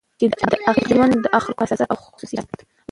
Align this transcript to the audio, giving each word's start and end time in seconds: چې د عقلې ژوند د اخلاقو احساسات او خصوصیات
چې 0.19 0.25
د 0.51 0.53
عقلې 0.67 0.83
ژوند 0.95 1.13
د 1.19 1.25
اخلاقو 1.37 1.61
احساسات 1.63 1.89
او 1.91 1.97
خصوصیات 2.03 2.49